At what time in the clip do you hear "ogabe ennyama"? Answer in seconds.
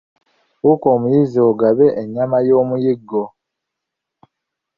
1.49-2.37